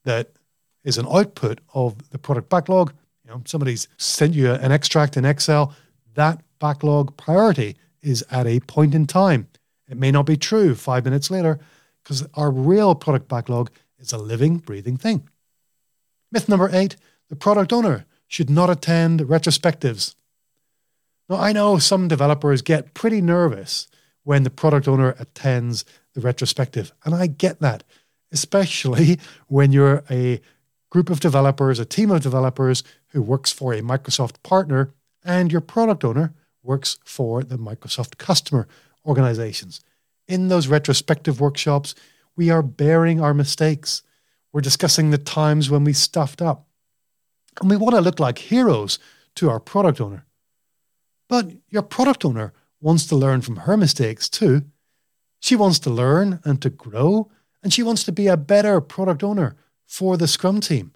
that 0.04 0.32
is 0.84 0.98
an 0.98 1.06
output 1.10 1.60
of 1.75 2.10
the 2.10 2.18
product 2.18 2.48
backlog, 2.48 2.92
you 3.25 3.30
know, 3.30 3.42
somebody's 3.44 3.88
sent 3.96 4.34
you 4.34 4.52
an 4.52 4.70
extract 4.70 5.16
in 5.16 5.25
Excel, 5.25 5.75
that 6.14 6.42
backlog 6.58 7.16
priority 7.16 7.76
is 8.06 8.25
at 8.30 8.46
a 8.46 8.60
point 8.60 8.94
in 8.94 9.06
time. 9.06 9.48
It 9.88 9.96
may 9.96 10.10
not 10.10 10.26
be 10.26 10.36
true 10.36 10.75
five 10.75 11.04
minutes 11.04 11.30
later 11.30 11.58
because 12.02 12.26
our 12.34 12.50
real 12.50 12.94
product 12.94 13.28
backlog 13.28 13.70
is 13.98 14.12
a 14.12 14.18
living, 14.18 14.58
breathing 14.58 14.96
thing. 14.96 15.28
Myth 16.30 16.48
number 16.48 16.70
eight 16.72 16.96
the 17.28 17.36
product 17.36 17.72
owner 17.72 18.06
should 18.28 18.48
not 18.48 18.70
attend 18.70 19.20
retrospectives. 19.20 20.14
Now, 21.28 21.36
I 21.36 21.50
know 21.52 21.78
some 21.78 22.06
developers 22.06 22.62
get 22.62 22.94
pretty 22.94 23.20
nervous 23.20 23.88
when 24.22 24.44
the 24.44 24.50
product 24.50 24.86
owner 24.86 25.16
attends 25.18 25.84
the 26.14 26.20
retrospective, 26.20 26.92
and 27.04 27.16
I 27.16 27.26
get 27.26 27.58
that, 27.60 27.82
especially 28.30 29.18
when 29.48 29.72
you're 29.72 30.04
a 30.08 30.40
group 30.90 31.10
of 31.10 31.18
developers, 31.18 31.80
a 31.80 31.84
team 31.84 32.12
of 32.12 32.22
developers 32.22 32.84
who 33.08 33.22
works 33.22 33.50
for 33.50 33.72
a 33.72 33.80
Microsoft 33.80 34.40
partner, 34.44 34.92
and 35.25 35.50
your 35.50 35.60
product 35.60 36.04
owner 36.04 36.32
works 36.66 36.99
for 37.04 37.42
the 37.42 37.56
Microsoft 37.56 38.18
customer 38.18 38.68
organizations. 39.06 39.80
In 40.28 40.49
those 40.49 40.66
retrospective 40.66 41.40
workshops, 41.40 41.94
we 42.37 42.50
are 42.50 42.62
baring 42.62 43.20
our 43.20 43.32
mistakes. 43.32 44.02
We're 44.52 44.61
discussing 44.61 45.11
the 45.11 45.18
times 45.18 45.70
when 45.70 45.85
we 45.85 45.92
stuffed 45.92 46.42
up. 46.42 46.66
And 47.61 47.70
we 47.70 47.76
want 47.76 47.94
to 47.94 48.00
look 48.00 48.20
like 48.20 48.38
heroes 48.38 48.99
to 49.37 49.49
our 49.49 49.61
product 49.61 50.00
owner. 50.00 50.26
But 51.28 51.52
your 51.70 51.82
product 51.82 52.25
owner 52.25 52.52
wants 52.80 53.06
to 53.06 53.16
learn 53.16 53.40
from 53.40 53.56
her 53.56 53.76
mistakes 53.76 54.28
too. 54.28 54.62
She 55.40 55.56
wants 55.56 55.78
to 55.80 55.90
learn 55.90 56.40
and 56.44 56.61
to 56.62 56.70
grow, 56.70 57.30
and 57.62 57.73
she 57.73 57.82
wants 57.82 58.04
to 58.04 58.12
be 58.12 58.26
a 58.26 58.37
better 58.37 58.80
product 58.80 59.23
owner 59.23 59.56
for 59.87 60.16
the 60.16 60.28
Scrum 60.28 60.61
team. 60.61 60.92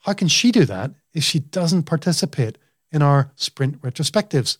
How 0.00 0.12
can 0.12 0.28
she 0.28 0.52
do 0.52 0.64
that 0.64 0.92
if 1.12 1.24
she 1.24 1.40
doesn't 1.40 1.84
participate 1.84 2.58
in 2.90 3.02
our 3.02 3.32
sprint 3.36 3.80
retrospectives? 3.82 4.58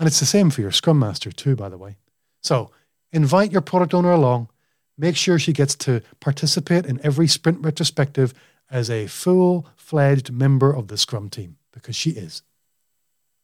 And 0.00 0.06
it's 0.06 0.18
the 0.18 0.26
same 0.26 0.48
for 0.48 0.62
your 0.62 0.72
Scrum 0.72 0.98
Master, 0.98 1.30
too, 1.30 1.54
by 1.54 1.68
the 1.68 1.76
way. 1.76 1.98
So 2.42 2.70
invite 3.12 3.52
your 3.52 3.60
product 3.60 3.92
owner 3.92 4.10
along. 4.10 4.48
Make 4.96 5.14
sure 5.14 5.38
she 5.38 5.52
gets 5.52 5.74
to 5.76 6.00
participate 6.20 6.86
in 6.86 6.98
every 7.04 7.28
sprint 7.28 7.60
retrospective 7.60 8.32
as 8.70 8.88
a 8.88 9.06
full 9.08 9.66
fledged 9.76 10.32
member 10.32 10.74
of 10.74 10.88
the 10.88 10.96
Scrum 10.96 11.28
team, 11.28 11.58
because 11.70 11.96
she 11.96 12.12
is. 12.12 12.42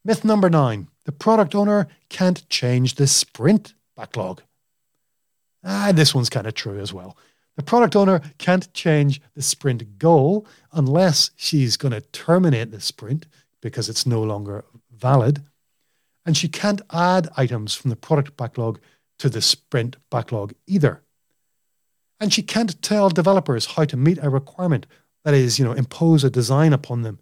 Myth 0.03 0.25
number 0.25 0.49
nine 0.49 0.87
the 1.05 1.11
product 1.11 1.53
owner 1.53 1.87
can't 2.09 2.47
change 2.49 2.95
the 2.95 3.07
sprint 3.07 3.75
backlog. 3.95 4.41
Ah, 5.63 5.91
this 5.93 6.15
one's 6.15 6.29
kind 6.29 6.47
of 6.47 6.55
true 6.55 6.79
as 6.79 6.91
well. 6.91 7.15
The 7.55 7.63
product 7.63 7.95
owner 7.95 8.21
can't 8.39 8.73
change 8.73 9.21
the 9.35 9.41
sprint 9.43 9.99
goal 9.99 10.47
unless 10.71 11.31
she's 11.35 11.77
going 11.77 11.93
to 11.93 12.01
terminate 12.01 12.71
the 12.71 12.81
sprint 12.81 13.27
because 13.61 13.89
it's 13.89 14.07
no 14.07 14.23
longer 14.23 14.65
valid 14.91 15.43
and 16.27 16.35
she 16.35 16.49
can't 16.49 16.81
add 16.91 17.29
items 17.37 17.73
from 17.73 17.89
the 17.89 17.95
product 17.95 18.35
backlog 18.35 18.79
to 19.17 19.29
the 19.29 19.41
sprint 19.41 19.95
backlog 20.11 20.53
either. 20.67 21.01
And 22.19 22.33
she 22.33 22.43
can't 22.43 22.79
tell 22.81 23.09
developers 23.09 23.65
how 23.65 23.85
to 23.85 23.95
meet 23.95 24.19
a 24.21 24.29
requirement, 24.29 24.85
that 25.23 25.33
is, 25.33 25.57
you 25.57 25.63
know, 25.63 25.71
impose 25.71 26.25
a 26.25 26.29
design 26.29 26.73
upon 26.73 27.03
them. 27.03 27.19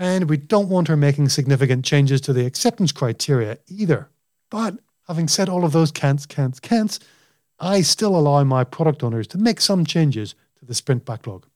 And 0.00 0.28
we 0.28 0.36
don't 0.36 0.68
want 0.68 0.88
her 0.88 0.96
making 0.96 1.28
significant 1.28 1.84
changes 1.84 2.20
to 2.22 2.32
the 2.32 2.44
acceptance 2.44 2.90
criteria 2.90 3.58
either. 3.68 4.08
But 4.50 4.78
having 5.06 5.28
said 5.28 5.48
all 5.48 5.64
of 5.64 5.72
those 5.72 5.92
can'ts, 5.92 6.26
can'ts, 6.26 6.60
can'ts, 6.60 6.98
I 7.60 7.82
still 7.82 8.16
allow 8.16 8.42
my 8.42 8.64
product 8.64 9.04
owners 9.04 9.28
to 9.28 9.38
make 9.38 9.60
some 9.60 9.86
changes 9.86 10.34
to 10.58 10.64
the 10.64 10.74
sprint 10.74 11.04
backlog. 11.04 11.46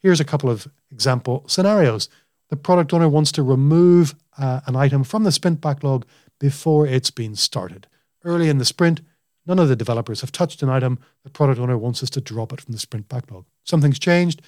Here's 0.00 0.20
a 0.20 0.24
couple 0.24 0.48
of 0.48 0.66
example 0.90 1.44
scenarios 1.46 2.08
the 2.48 2.56
product 2.56 2.92
owner 2.92 3.08
wants 3.08 3.32
to 3.32 3.42
remove 3.42 4.14
uh, 4.38 4.60
an 4.66 4.76
item 4.76 5.04
from 5.04 5.24
the 5.24 5.32
sprint 5.32 5.60
backlog 5.60 6.06
before 6.38 6.86
it's 6.86 7.10
been 7.10 7.34
started. 7.34 7.86
Early 8.24 8.48
in 8.48 8.58
the 8.58 8.64
sprint, 8.64 9.00
none 9.46 9.58
of 9.58 9.68
the 9.68 9.76
developers 9.76 10.20
have 10.20 10.32
touched 10.32 10.62
an 10.62 10.68
item. 10.68 10.98
The 11.24 11.30
product 11.30 11.60
owner 11.60 11.76
wants 11.76 12.02
us 12.02 12.10
to 12.10 12.20
drop 12.20 12.52
it 12.52 12.60
from 12.60 12.72
the 12.72 12.78
sprint 12.78 13.08
backlog. 13.08 13.44
Something's 13.64 13.98
changed. 13.98 14.42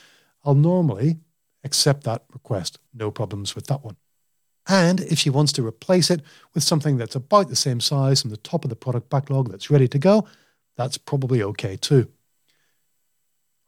I'll 0.44 0.54
normally 0.54 1.18
accept 1.64 2.04
that 2.04 2.24
request. 2.32 2.78
No 2.94 3.10
problems 3.10 3.54
with 3.54 3.66
that 3.66 3.84
one. 3.84 3.96
And 4.66 5.00
if 5.00 5.18
she 5.18 5.30
wants 5.30 5.52
to 5.52 5.66
replace 5.66 6.10
it 6.10 6.22
with 6.54 6.62
something 6.62 6.96
that's 6.96 7.16
about 7.16 7.48
the 7.48 7.56
same 7.56 7.80
size 7.80 8.22
from 8.22 8.30
the 8.30 8.36
top 8.36 8.64
of 8.64 8.70
the 8.70 8.76
product 8.76 9.10
backlog 9.10 9.50
that's 9.50 9.70
ready 9.70 9.88
to 9.88 9.98
go, 9.98 10.26
that's 10.76 10.96
probably 10.96 11.42
okay 11.42 11.76
too. 11.76 12.10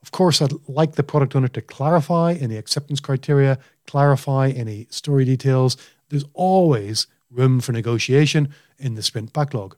Of 0.03 0.11
course, 0.11 0.43
I'd 0.43 0.53
like 0.69 0.97
the 0.97 1.03
product 1.03 1.37
owner 1.37 1.49
to 1.49 1.63
clarify 1.63 2.33
any 2.35 2.57
acceptance 2.57 3.01
criteria, 3.01 3.59
clarify 3.87 4.49
any 4.49 4.87
story 4.91 5.25
details. 5.25 5.77
There's 6.09 6.25
always 6.35 7.07
room 7.31 7.61
for 7.61 7.73
negotiation 7.73 8.53
in 8.79 8.95
the 8.95 9.03
sprint 9.03 9.33
backlog. 9.33 9.77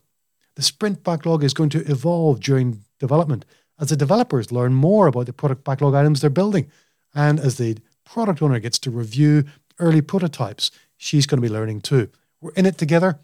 The 0.55 0.63
sprint 0.63 1.03
backlog 1.03 1.43
is 1.43 1.53
going 1.53 1.69
to 1.69 1.89
evolve 1.89 2.39
during 2.39 2.83
development 2.99 3.45
as 3.79 3.89
the 3.89 3.95
developers 3.95 4.51
learn 4.51 4.73
more 4.73 5.07
about 5.07 5.25
the 5.25 5.33
product 5.33 5.63
backlog 5.63 5.93
items 5.93 6.21
they're 6.21 6.29
building. 6.29 6.71
And 7.13 7.39
as 7.39 7.57
the 7.57 7.77
product 8.05 8.41
owner 8.41 8.59
gets 8.59 8.79
to 8.79 8.91
review 8.91 9.45
early 9.79 10.01
prototypes, 10.01 10.71
she's 10.97 11.25
going 11.25 11.41
to 11.41 11.47
be 11.47 11.53
learning 11.53 11.81
too. 11.81 12.09
We're 12.41 12.53
in 12.53 12.65
it 12.65 12.77
together. 12.77 13.19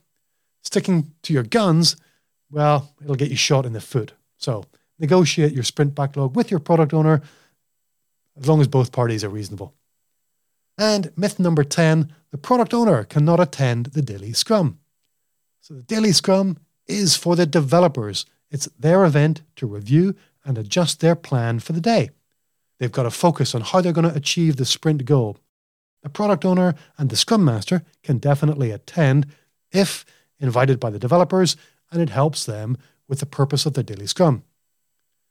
Sticking 0.64 1.14
to 1.24 1.34
your 1.34 1.44
guns, 1.44 1.96
well, 2.52 2.94
it'll 3.02 3.16
get 3.16 3.32
you 3.32 3.38
shot 3.38 3.66
in 3.66 3.74
the 3.74 3.82
foot. 3.82 4.14
So 4.38 4.66
negotiate 5.02 5.52
your 5.52 5.64
sprint 5.64 5.96
backlog 5.96 6.36
with 6.36 6.52
your 6.52 6.62
product 6.62 6.94
owner 6.94 7.22
as 8.38 8.48
long 8.48 8.62
as 8.62 8.68
both 8.68 8.94
parties 8.94 9.24
are 9.24 9.30
reasonable. 9.30 9.74
And 10.78 11.12
myth 11.18 11.40
number 11.40 11.66
10 11.66 12.14
the 12.32 12.38
product 12.38 12.74
owner 12.74 13.04
cannot 13.04 13.42
attend 13.42 13.88
the 13.88 14.02
daily 14.02 14.32
scrum. 14.32 14.80
So 15.60 15.74
the 15.74 15.84
daily 15.84 16.14
scrum 16.14 16.58
is 16.88 17.18
for 17.18 17.36
the 17.36 17.46
developers. 17.46 18.26
It's 18.50 18.68
their 18.80 19.04
event 19.04 19.42
to 19.58 19.68
review 19.68 20.16
and 20.46 20.58
adjust 20.58 21.02
their 21.02 21.16
plan 21.16 21.60
for 21.60 21.74
the 21.74 21.82
day. 21.82 22.10
They've 22.80 22.92
got 22.92 23.04
to 23.04 23.12
focus 23.12 23.54
on 23.54 23.62
how 23.62 23.82
they're 23.82 23.92
going 23.92 24.10
to 24.10 24.16
achieve 24.16 24.56
the 24.56 24.66
sprint 24.66 25.04
goal. 25.06 25.38
The 26.04 26.10
product 26.10 26.46
owner 26.46 26.74
and 26.98 27.10
the 27.10 27.18
scrum 27.18 27.44
master 27.44 27.84
can 28.02 28.18
definitely 28.18 28.72
attend 28.72 29.28
if 29.72 30.06
invited 30.40 30.80
by 30.80 30.90
the 30.90 31.00
developers 31.00 31.58
and 31.92 32.02
it 32.02 32.10
helps 32.10 32.46
them 32.46 32.78
with 33.08 33.20
the 33.20 33.26
purpose 33.26 33.66
of 33.66 33.74
their 33.74 33.84
daily 33.84 34.08
scrum. 34.08 34.44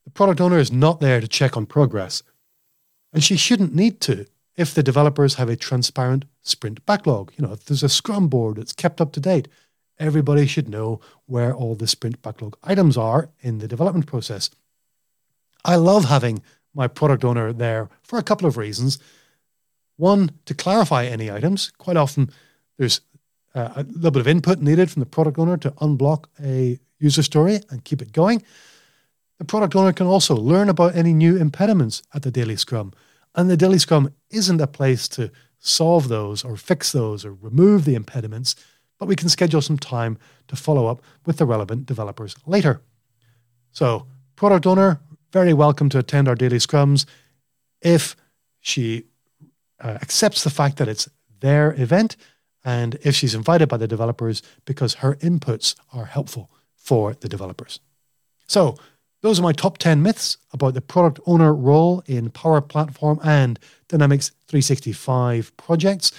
The 0.05 0.11
product 0.11 0.41
owner 0.41 0.59
is 0.59 0.73
not 0.73 1.01
there 1.01 1.21
to 1.21 1.29
check 1.29 1.57
on 1.57 1.67
progress, 1.67 2.23
and 3.13 3.23
she 3.23 3.37
shouldn't 3.37 3.75
need 3.75 4.01
to 4.03 4.27
if 4.57 4.75
the 4.75 4.83
developers 4.83 5.35
have 5.35 5.49
a 5.49 5.57
transparent 5.57 6.25
sprint 6.43 6.85
backlog. 6.85 7.33
You 7.37 7.47
know, 7.47 7.53
if 7.53 7.65
there's 7.65 7.83
a 7.83 7.89
scrum 7.89 8.29
board 8.29 8.57
that's 8.57 8.73
kept 8.73 9.01
up 9.01 9.13
to 9.13 9.21
date, 9.21 9.49
everybody 9.99 10.47
should 10.47 10.69
know 10.69 11.01
where 11.27 11.55
all 11.55 11.75
the 11.75 11.87
sprint 11.87 12.21
backlog 12.23 12.57
items 12.63 12.97
are 12.97 13.31
in 13.41 13.59
the 13.59 13.69
development 13.69 14.07
process. 14.07 14.51
I 15.65 15.77
love 15.77 16.07
having 16.07 16.43
my 16.75 16.89
product 16.89 17.25
owner 17.25 17.53
there 17.53 17.89
for 18.03 18.19
a 18.19 18.23
couple 18.23 18.47
of 18.47 18.57
reasons. 18.57 18.99
One, 19.97 20.31
to 20.47 20.55
clarify 20.55 21.05
any 21.05 21.31
items. 21.31 21.73
Quite 21.77 21.97
often, 21.97 22.31
there's 22.79 23.01
uh, 23.55 23.73
a 23.77 23.83
little 23.83 24.11
bit 24.11 24.21
of 24.21 24.29
input 24.29 24.61
needed 24.61 24.91
from 24.91 25.01
the 25.01 25.07
product 25.07 25.39
owner 25.39 25.57
to 25.59 25.71
unblock 25.73 26.25
a 26.43 26.79
user 26.99 27.23
story 27.23 27.61
and 27.71 27.85
keep 27.85 28.01
it 28.01 28.13
going. 28.13 28.43
The 29.41 29.47
product 29.47 29.75
owner 29.75 29.95
can 29.95 30.07
also 30.07 30.37
learn 30.37 30.69
about 30.69 30.95
any 30.95 31.15
new 31.15 31.39
impediments 31.39 32.03
at 32.13 32.23
the 32.23 32.31
daily 32.31 32.57
scrum. 32.57 32.93
And 33.35 33.49
the 33.49 33.57
daily 33.57 33.79
scrum 33.79 34.13
isn't 34.29 34.61
a 34.61 34.67
place 34.67 35.09
to 35.09 35.33
solve 35.59 36.09
those 36.09 36.45
or 36.45 36.59
fix 36.59 36.93
those 36.93 37.25
or 37.25 37.33
remove 37.33 37.87
the 37.87 37.95
impediments, 37.95 38.55
but 38.99 39.09
we 39.09 39.17
can 39.17 39.31
schedule 39.31 39.63
some 39.63 39.79
time 39.79 40.19
to 40.49 40.57
follow 40.57 40.89
up 40.89 41.01
with 41.25 41.39
the 41.39 41.47
relevant 41.47 41.87
developers 41.87 42.37
later. 42.45 42.83
So, 43.73 44.07
product 44.37 44.67
owner, 44.67 45.01
very 45.33 45.55
welcome 45.55 45.89
to 45.89 45.99
attend 45.99 46.29
our 46.29 46.35
daily 46.35 46.59
scrums 46.59 47.07
if 47.81 48.17
she 48.61 49.05
uh, 49.83 49.97
accepts 50.03 50.45
the 50.45 50.51
fact 50.51 50.77
that 50.77 50.89
it's 50.89 51.09
their 51.41 51.73
event 51.81 52.19
and 52.63 52.99
if 53.03 53.15
she's 53.15 53.35
invited 53.35 53.71
by 53.71 53.79
the 53.79 53.89
developers 53.89 54.43
because 54.67 54.97
her 54.97 55.15
inputs 55.15 55.77
are 55.95 56.05
helpful 56.05 56.51
for 56.77 57.15
the 57.15 57.29
developers. 57.29 57.81
So, 58.47 58.77
those 59.23 59.39
are 59.39 59.43
my 59.43 59.53
top 59.53 59.79
10 59.79 60.03
myths 60.03 60.39
about 60.53 60.75
the 60.75 60.81
product 60.81 61.21
owner 61.27 61.55
role 61.55 62.03
in 62.07 62.31
Power 62.31 62.61
Platform 62.61 63.21
and 63.23 63.59
Dynamics 63.89 64.33
365 64.49 65.57
projects. 65.57 66.13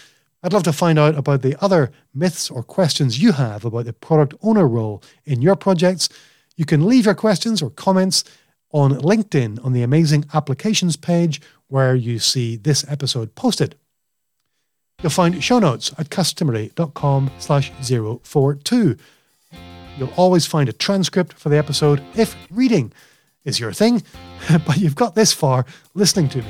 I'd 0.44 0.54
love 0.54 0.64
to 0.64 0.74
find 0.74 0.98
out 0.98 1.16
about 1.16 1.42
the 1.42 1.56
other 1.64 1.92
myths 2.14 2.50
or 2.50 2.64
questions 2.64 3.22
you 3.22 3.34
have 3.34 3.66
about 3.66 3.86
the 3.86 3.94
product 3.94 4.34
owner 4.42 4.68
role 4.68 5.04
in 5.26 5.42
your 5.42 5.56
projects. 5.56 6.10
You 6.56 6.66
can 6.66 6.86
leave 6.86 7.06
your 7.06 7.16
questions 7.16 7.62
or 7.62 7.70
comments 7.70 8.24
on 8.72 8.92
LinkedIn 8.92 9.64
on 9.64 9.74
the 9.74 9.84
Amazing 9.84 10.26
Applications 10.34 10.96
page 10.96 11.42
where 11.68 11.96
you 11.96 12.20
see 12.20 12.56
this 12.56 12.86
episode 12.88 13.36
posted. 13.36 13.76
You'll 15.02 15.10
find 15.10 15.44
show 15.44 15.60
notes 15.60 15.92
at 15.98 16.10
customery.com 16.10 17.32
slash 17.40 17.72
042. 17.82 18.98
You'll 20.02 20.14
always 20.18 20.48
find 20.48 20.68
a 20.68 20.74
transcript 20.74 21.34
for 21.34 21.50
the 21.50 21.60
episode 21.60 22.02
if 22.16 22.36
reading 22.50 22.92
is 23.46 23.60
your 23.60 23.72
thing, 23.72 24.02
but 24.66 24.78
you've 24.78 24.96
got 24.96 25.14
this 25.14 25.32
far 25.32 25.64
listening 25.94 26.28
to 26.30 26.40
me. 26.40 26.48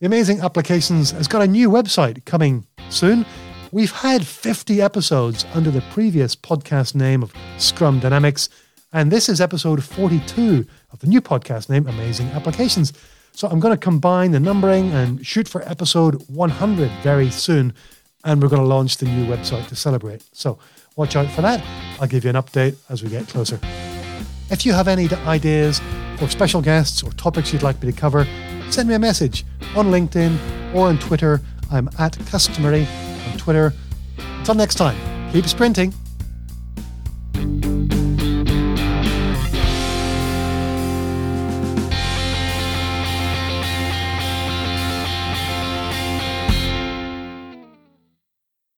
The 0.00 0.06
Amazing 0.06 0.40
Applications 0.40 1.10
has 1.10 1.28
got 1.28 1.42
a 1.42 1.46
new 1.46 1.68
website 1.68 2.24
coming 2.24 2.66
soon. 2.88 3.26
We've 3.72 3.92
had 3.92 4.26
50 4.26 4.80
episodes 4.80 5.44
under 5.52 5.70
the 5.70 5.82
previous 5.90 6.34
podcast 6.34 6.94
name 6.94 7.22
of 7.22 7.34
Scrum 7.58 8.00
Dynamics, 8.00 8.48
and 8.90 9.12
this 9.12 9.28
is 9.28 9.38
episode 9.38 9.84
42 9.84 10.64
of 10.90 11.00
the 11.00 11.08
new 11.08 11.20
podcast 11.20 11.68
name, 11.68 11.86
Amazing 11.86 12.28
Applications. 12.28 12.94
So 13.32 13.48
I'm 13.48 13.60
going 13.60 13.74
to 13.74 13.78
combine 13.78 14.30
the 14.30 14.40
numbering 14.40 14.92
and 14.92 15.26
shoot 15.26 15.46
for 15.46 15.60
episode 15.68 16.26
100 16.30 16.90
very 17.02 17.28
soon, 17.28 17.74
and 18.24 18.40
we're 18.40 18.48
going 18.48 18.62
to 18.62 18.66
launch 18.66 18.96
the 18.96 19.04
new 19.04 19.26
website 19.26 19.68
to 19.68 19.76
celebrate. 19.76 20.24
So 20.32 20.58
watch 20.98 21.16
out 21.16 21.30
for 21.30 21.40
that. 21.40 21.64
I'll 22.00 22.08
give 22.08 22.24
you 22.24 22.30
an 22.30 22.36
update 22.36 22.76
as 22.90 23.02
we 23.02 23.08
get 23.08 23.26
closer. 23.28 23.58
If 24.50 24.66
you 24.66 24.72
have 24.72 24.88
any 24.88 25.08
ideas 25.26 25.80
for 26.18 26.28
special 26.28 26.60
guests 26.60 27.02
or 27.02 27.12
topics 27.12 27.52
you'd 27.52 27.62
like 27.62 27.80
me 27.82 27.90
to 27.90 27.98
cover, 27.98 28.26
send 28.68 28.88
me 28.88 28.94
a 28.94 28.98
message 28.98 29.46
on 29.76 29.86
LinkedIn 29.86 30.74
or 30.74 30.88
on 30.88 30.98
Twitter. 30.98 31.40
I'm 31.70 31.88
at 31.98 32.14
Customery 32.30 32.86
on 33.30 33.38
Twitter. 33.38 33.72
Until 34.38 34.54
next 34.54 34.74
time, 34.74 34.96
keep 35.32 35.46
sprinting. 35.46 35.94